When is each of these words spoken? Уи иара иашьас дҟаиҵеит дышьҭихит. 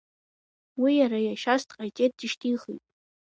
Уи 0.81 0.91
иара 0.99 1.19
иашьас 1.23 1.61
дҟаиҵеит 1.69 2.13
дышьҭихит. 2.17 2.81